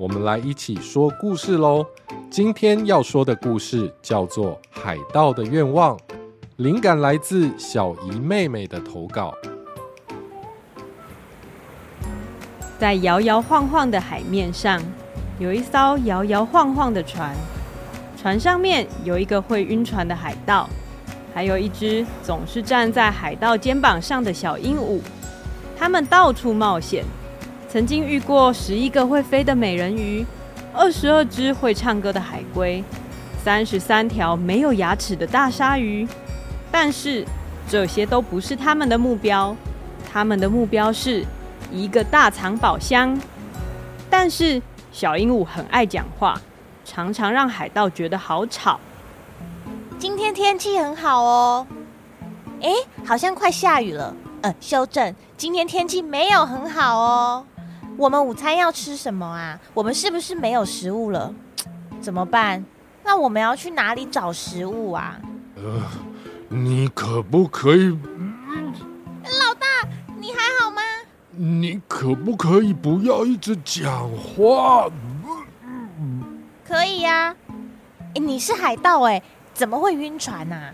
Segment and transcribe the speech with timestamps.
[0.00, 1.84] 我们来一起说故事喽！
[2.30, 5.94] 今天要说的故事叫做《海盗的愿望》，
[6.56, 9.34] 灵感来自小姨妹妹的投稿。
[12.78, 14.82] 在摇摇晃晃的海面上，
[15.38, 17.36] 有一艘摇摇晃晃的船，
[18.16, 20.66] 船上面有一个会晕船的海盗，
[21.34, 24.98] 还有一只总是站在海盗肩膀上的小鹦鹉。
[25.76, 27.04] 他们到处冒险。
[27.72, 30.26] 曾经遇过十一个会飞的美人鱼，
[30.74, 32.82] 二十二只会唱歌的海龟，
[33.44, 36.04] 三十三条没有牙齿的大鲨鱼，
[36.72, 37.24] 但是
[37.68, 39.54] 这些都不是他们的目标。
[40.12, 41.24] 他们的目标是
[41.70, 43.16] 一个大藏宝箱。
[44.10, 44.60] 但是
[44.90, 46.40] 小鹦鹉很爱讲话，
[46.84, 48.80] 常常让海盗觉得好吵。
[49.96, 51.64] 今天天气很好哦，
[52.60, 52.72] 哎，
[53.04, 54.12] 好像快下雨了。
[54.42, 57.44] 嗯，修正，今天天气没有很好哦。
[58.00, 59.60] 我们午餐要吃什么啊？
[59.74, 61.34] 我们是不是没有食物了？
[62.00, 62.64] 怎么办？
[63.04, 65.20] 那我们要去哪里找食物啊？
[65.56, 65.82] 呃，
[66.48, 67.90] 你可不可以？
[67.90, 69.66] 老大，
[70.18, 70.80] 你还好吗？
[71.32, 74.88] 你可不可以不要一直讲话？
[76.66, 77.36] 可以呀。
[78.14, 79.22] 诶，你是海盗哎，
[79.52, 80.72] 怎么会晕船啊？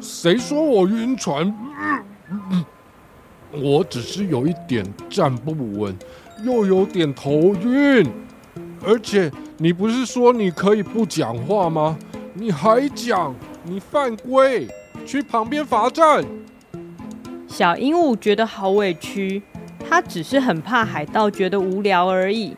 [0.00, 1.52] 谁说我晕船？
[3.52, 5.50] 我只是有一点站不
[5.80, 5.98] 稳，
[6.42, 8.06] 又有点头晕，
[8.84, 11.98] 而且你不是说你可以不讲话吗？
[12.32, 13.34] 你还讲，
[13.64, 14.68] 你犯规，
[15.04, 16.24] 去旁边罚站。
[17.48, 19.42] 小鹦鹉觉得好委屈，
[19.88, 22.56] 它只是很怕海盗觉得无聊而已。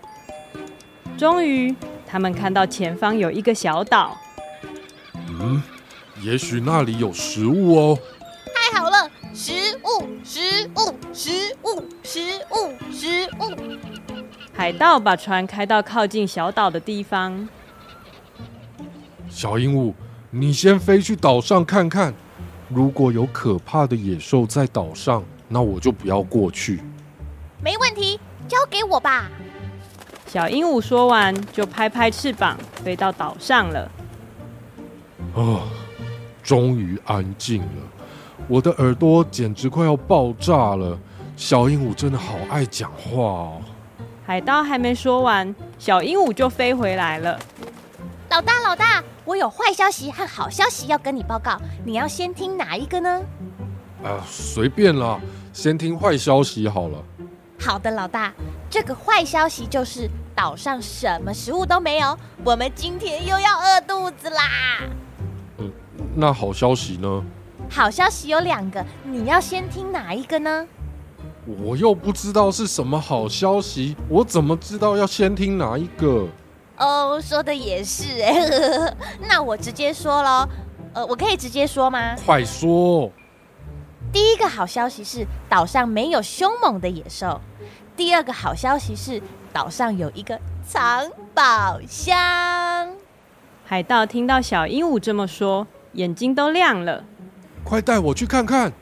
[1.16, 1.74] 终于，
[2.06, 4.16] 他们看到前方有一个小岛。
[5.40, 5.62] 嗯，
[6.20, 7.98] 也许那里有食物哦。
[9.34, 10.40] 食物，食
[10.76, 12.20] 物，食物，食
[12.50, 13.78] 物，食物。
[14.52, 17.48] 海盗把船开到靠近小岛的地方。
[19.30, 19.94] 小鹦鹉，
[20.30, 22.12] 你先飞去岛上看看，
[22.68, 26.82] 如果有可怕的野兽在岛上，那我就不要过去。
[27.62, 29.30] 没问题，交给我吧。
[30.26, 33.90] 小鹦鹉说完，就拍拍翅膀飞到岛上了。
[35.34, 35.62] 啊，
[36.42, 37.88] 终于安静了。
[38.48, 40.98] 我的耳朵简直快要爆炸了！
[41.36, 43.62] 小鹦鹉真的好爱讲话哦。
[44.26, 47.38] 海盗还没说完，小鹦鹉就飞回来了。
[48.30, 53.22] 老大，老大，我有坏消息和好消息要跟你报告，你要先听哪一个呢？
[54.04, 55.18] 啊，随便啦，
[55.52, 56.98] 先听坏消息好了。
[57.58, 58.32] 好的，老大，
[58.68, 64.42] 这个坏消息就是岛上什么食物都没有，我们今天又要饿肚子啦。
[65.58, 65.70] 嗯，
[66.14, 67.24] 那好消息呢？
[67.72, 70.66] 好消息有两个，你要先听哪一个呢？
[71.64, 76.28] 我又不知道是什么好消息，我怎么知道要先听哪一个？
[76.76, 78.94] 哦，说的也是哎，
[79.26, 80.46] 那我直接说喽。
[80.92, 82.14] 呃，我可以直接说吗？
[82.26, 83.10] 快说！
[84.12, 87.40] 第一个好消息是岛上没有凶猛的野兽。
[87.96, 89.22] 第二个好消息是
[89.54, 92.90] 岛上有一个藏宝箱。
[93.64, 97.04] 海盗听到小鹦鹉这么说，眼睛都亮了。
[97.64, 98.72] 快带我去看看！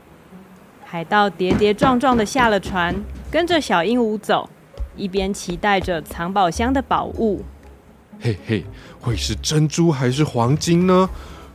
[0.85, 2.95] 海盗跌跌撞撞的下了船，
[3.31, 4.49] 跟着小鹦鹉走，
[4.97, 7.45] 一边期待着藏宝箱的宝物。
[8.21, 8.65] 嘿嘿，
[9.01, 11.09] 会是珍珠还是黄金呢？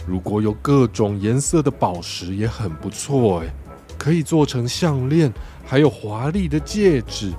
[0.07, 3.47] 如果有各种颜色的宝石也很不错哎，
[3.97, 5.33] 可以做成项链，
[5.65, 7.33] 还有华丽的戒指。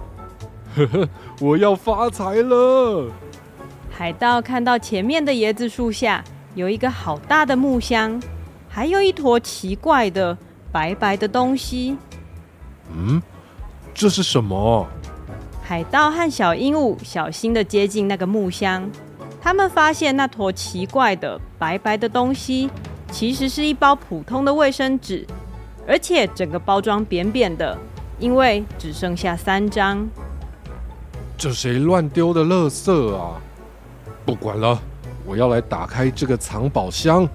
[0.74, 1.08] 呵呵，
[1.40, 3.10] 我要发财了！
[3.90, 6.22] 海盗看到前面的椰子树下
[6.54, 8.20] 有一个好大的木箱。
[8.76, 10.36] 还有一坨奇怪的
[10.70, 11.96] 白白的东西。
[12.94, 13.22] 嗯，
[13.94, 14.86] 这是什么？
[15.62, 18.86] 海盗和小鹦鹉小心的接近那个木箱，
[19.40, 22.68] 他们发现那坨奇怪的白白的东西，
[23.10, 25.26] 其实是一包普通的卫生纸，
[25.88, 27.78] 而且整个包装扁扁的，
[28.18, 30.06] 因为只剩下三张。
[31.38, 33.40] 这谁乱丢的垃圾啊？
[34.26, 34.78] 不管了，
[35.24, 37.26] 我要来打开这个藏宝箱。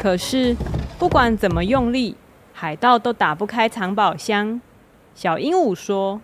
[0.00, 0.56] 可是
[0.98, 2.16] 不管怎么用力，
[2.54, 4.58] 海盗都打不开藏宝箱。
[5.14, 6.18] 小鹦鹉说：“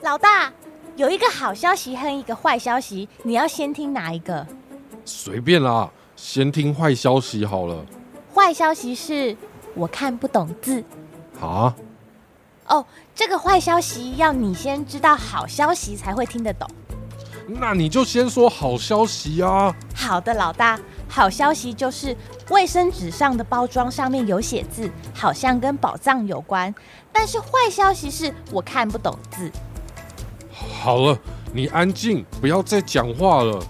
[0.00, 0.50] 老大，
[0.96, 4.46] 有一个好消息和一个坏消息，你要先听哪一个？”
[5.04, 7.84] 随便啦，先听坏消息好了。
[8.34, 9.36] 坏消息是
[9.74, 10.82] 我看不懂字。
[11.38, 11.76] 啊？
[12.68, 16.66] 哦，这个坏消息要你先知道好消息才会听得懂。
[17.46, 19.74] 那你就先说好消息啊。
[19.94, 20.78] 好的，老大，
[21.08, 22.14] 好消息就是
[22.50, 26.72] 卫生纸上的包装上面有写字，好像跟宝藏有关。
[27.12, 29.50] 但是坏消息是我看不懂字。
[30.52, 31.18] 好了，
[31.52, 33.60] 你安静，不要再讲话了。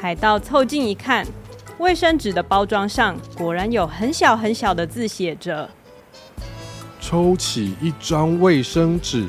[0.00, 1.26] 海盗凑近一看，
[1.78, 5.68] 卫生纸的包装上果然有很小很小的字写着。
[7.00, 9.28] 抽起一张卫生纸，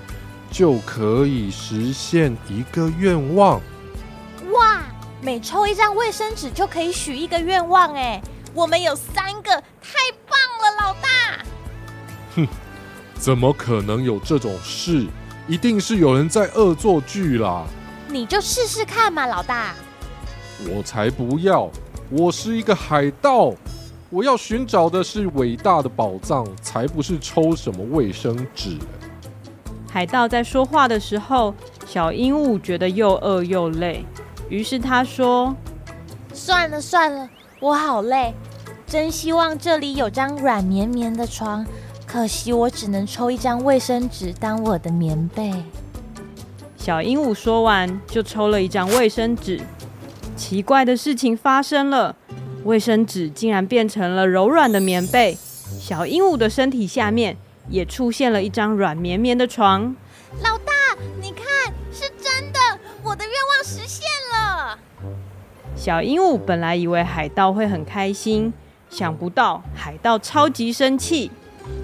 [0.50, 3.62] 就可以实现一个愿望。
[5.27, 5.29] 哇！
[5.29, 8.21] 每抽一张卫生纸就可以许一个愿望，哎，
[8.53, 11.45] 我们有三个，太棒了，老大！
[12.38, 12.47] 哼，
[13.15, 15.06] 怎么可能有这种事？
[15.45, 17.65] 一定是有人在恶作剧啦！
[18.07, 19.75] 你就试试看嘛，老大！
[20.69, 21.69] 我才不要！
[22.09, 23.53] 我是一个海盗。
[24.09, 28.77] 我要寻找的是伟大的宝藏，才不是抽什么卫生纸。
[29.91, 31.53] 海盗在说话的时候，
[31.85, 34.06] 小鹦鹉觉得又饿又累，
[34.49, 35.55] 于是他说
[36.33, 37.29] ：“算了算了，
[37.59, 38.33] 我好累，
[38.85, 41.65] 真希望这里有张软绵绵的床，
[42.05, 45.53] 可惜我只能抽一张卫生纸当我的棉被。”
[46.77, 49.59] 小鹦鹉说完，就抽了一张卫生纸。
[50.38, 52.15] 奇怪的事情发生了。
[52.63, 55.38] 卫生纸竟然变成了柔软的棉被，
[55.79, 57.38] 小鹦鹉的身体下面
[57.69, 59.95] 也出现了一张软绵绵的床。
[60.43, 60.57] 老
[65.88, 68.51] 小鹦鹉本来以为海盗会很开心，
[68.89, 71.31] 想不到海盗超级生气。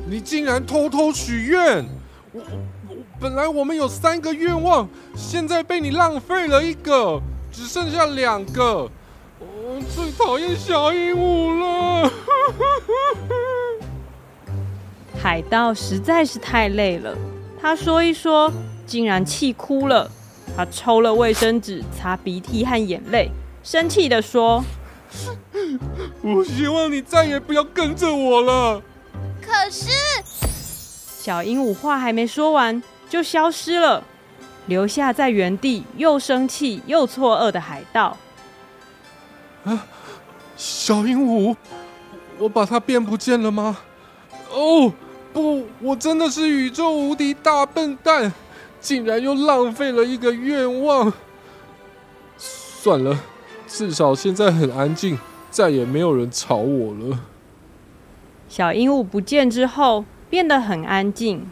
[0.09, 1.85] 你竟然偷偷许愿！
[2.33, 4.85] 我我本来我们有三个愿望，
[5.15, 8.91] 现在被你浪费了一个，只剩下两个。
[9.39, 12.11] 我最讨厌小鹦鹉了。
[15.17, 17.15] 海盗实在是太累了，
[17.57, 18.51] 他说一说，
[18.85, 20.11] 竟然气哭了。
[20.57, 23.31] 他抽了卫生纸擦鼻涕和眼泪，
[23.63, 24.63] 生气的说
[26.21, 28.81] ：“我希望你再也不要跟着我了。”
[29.41, 29.89] 可是，
[31.17, 34.03] 小鹦鹉话还没说完就消失了，
[34.65, 38.17] 留下在原地又生气又错愕的海盗。
[39.63, 39.87] 啊，
[40.57, 41.55] 小鹦鹉，
[42.37, 43.77] 我把它变不见了吗？
[44.51, 44.91] 哦，
[45.31, 48.33] 不，我真的是宇宙无敌大笨蛋，
[48.81, 51.13] 竟然又浪费了一个愿望。
[52.37, 53.17] 算了，
[53.75, 55.17] 至少现在很安静，
[55.49, 57.21] 再也没有人吵我了。
[58.47, 61.49] 小鹦鹉不见之后，变得很安静，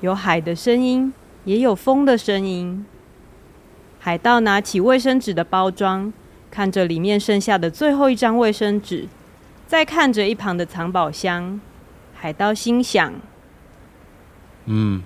[0.00, 1.12] 有海的声音，
[1.42, 2.86] 也有风的声音。
[3.98, 6.12] 海盗拿起卫生纸的包装。
[6.48, 9.08] 看着里面剩下的最后一张卫生纸，
[9.66, 11.60] 再看着一旁的藏宝箱，
[12.14, 13.12] 海盗心想
[14.66, 15.02] ：“嗯，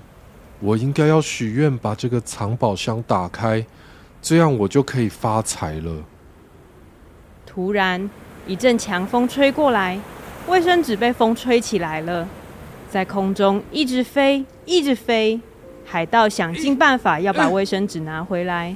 [0.61, 3.67] 我应该要许愿把这个藏宝箱打开，
[4.21, 6.05] 这样我就可以发财了。”
[7.55, 8.09] 突然，
[8.47, 9.99] 一阵强风吹过来，
[10.47, 12.27] 卫生纸被风吹起来了，
[12.89, 15.39] 在空中一直飞，一直飞。
[15.85, 18.75] 海盗想尽办法要把卫生纸拿回来，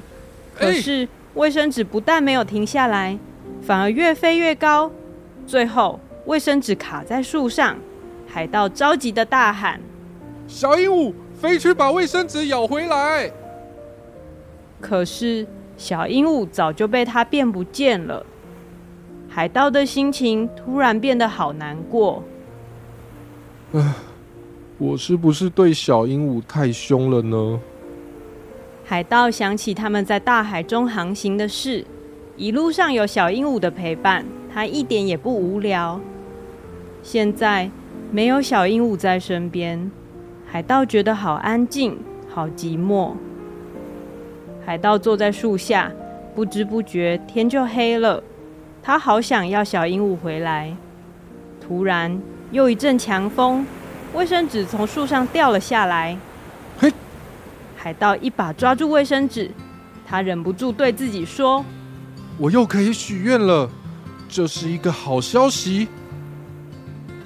[0.53, 1.07] 可是……
[1.33, 3.17] 卫生纸不但没有停下来，
[3.61, 4.91] 反而越飞越高。
[5.45, 7.77] 最后，卫生纸卡在树上。
[8.27, 9.79] 海盗着急的大喊
[10.47, 13.31] ：“小鹦鹉，飞去把卫生纸咬回来！”
[14.81, 18.25] 可是，小鹦鹉早就被他变不见了。
[19.37, 22.23] 海盗的心情突然变得好难过。
[23.73, 23.93] 唉，
[24.79, 27.59] 我是不是对小鹦鹉太凶了呢？
[28.83, 31.85] 海盗想起他们在大海中航行的事，
[32.35, 36.01] 一路上有小鹦鹉的陪伴，他一点也不无聊。
[37.03, 37.69] 现在
[38.09, 39.91] 没有小鹦鹉在身边，
[40.47, 41.95] 海盗觉得好安静，
[42.27, 43.11] 好寂寞。
[44.65, 45.91] 海盗坐在树下，
[46.33, 48.23] 不知不觉天就黑了。
[48.87, 50.73] 他好想要小鹦鹉回来。
[51.59, 52.17] 突然
[52.51, 53.67] 又一阵强风，
[54.13, 56.17] 卫生纸从树上掉了下来。
[56.79, 56.89] 嘿！
[57.75, 59.51] 海盗一把抓住卫生纸，
[60.07, 61.65] 他忍不住对自己说
[62.39, 63.69] ：“我又可以许愿了，
[64.29, 65.89] 这是一个好消息。”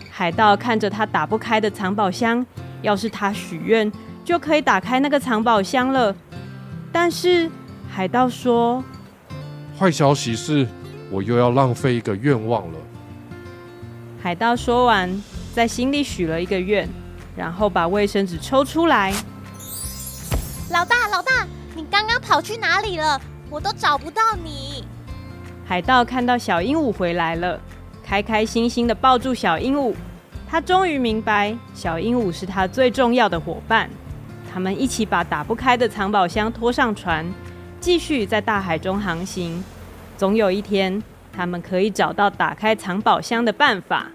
[0.10, 2.44] 海盗看着他打不开的藏宝箱，
[2.82, 3.91] 要是他许愿，
[4.25, 6.15] 就可以打开那个藏宝箱了。
[6.91, 7.48] 但是
[7.88, 8.84] 海盗说
[9.77, 10.68] ：“坏消息是，
[11.12, 12.80] 我又要浪费一个愿望了。”
[14.24, 15.22] 海盗说完，
[15.53, 16.88] 在心里许了一个愿，
[17.36, 19.13] 然后把卫生纸抽出来。
[20.70, 23.20] 老大，老大，你刚刚跑去哪里了？
[23.50, 24.86] 我都找不到你。
[25.65, 27.60] 海盗看到小鹦鹉回来了，
[28.03, 29.94] 开开心心的抱住小鹦鹉。
[30.48, 33.89] 他终于明白，小鹦鹉是他最重要的伙伴。
[34.53, 37.25] 他们一起把打不开的藏宝箱拖上船，
[37.80, 39.63] 继续在大海中航行。
[40.22, 41.01] 总有一天，
[41.34, 44.06] 他们可以找到打开藏宝箱的办法。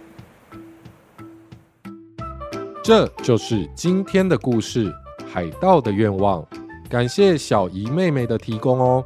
[2.81, 4.89] 这就是今天的故事
[5.27, 6.41] 《海盗的愿望》。
[6.89, 9.05] 感谢小姨妹妹的提供哦。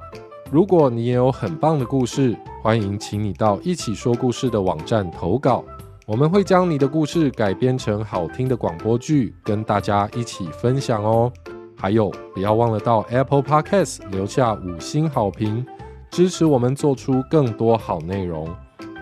[0.51, 5.65] 如果你也有很棒的故事，欢迎请你到一起说故事的网站投稿。
[6.05, 11.33] 我们会将你的故事改编成好听的广播剧，跟大家一起分享哦。
[11.75, 15.65] 还有，不要忘了到 Apple Podcast 留下五星好评，
[16.11, 18.49] 支持我们做出更多好内容。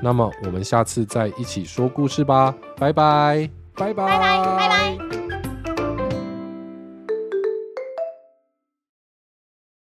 [0.02, 5.07] 那么，我们下次再一起说故事吧，拜拜，拜拜，拜拜，拜拜。